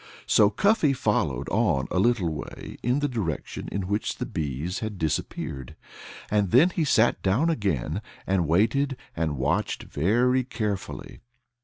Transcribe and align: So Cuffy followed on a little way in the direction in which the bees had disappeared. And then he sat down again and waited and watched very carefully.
So 0.25 0.49
Cuffy 0.49 0.93
followed 0.93 1.47
on 1.49 1.87
a 1.91 1.99
little 1.99 2.29
way 2.33 2.77
in 2.81 3.01
the 3.01 3.07
direction 3.07 3.69
in 3.71 3.83
which 3.83 4.15
the 4.15 4.25
bees 4.25 4.79
had 4.79 4.97
disappeared. 4.97 5.75
And 6.31 6.49
then 6.49 6.71
he 6.71 6.85
sat 6.85 7.21
down 7.21 7.51
again 7.51 8.01
and 8.25 8.47
waited 8.47 8.97
and 9.15 9.37
watched 9.37 9.83
very 9.83 10.43
carefully. 10.43 11.19